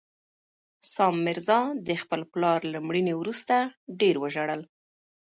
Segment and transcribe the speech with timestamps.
[0.93, 3.55] سام میرزا د خپل پلار له مړینې وروسته
[3.99, 4.61] ډېر وژړل.